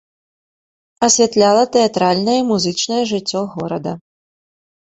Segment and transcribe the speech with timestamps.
[1.07, 3.91] Асвятляла тэатральнае і музычнае жыццё горада.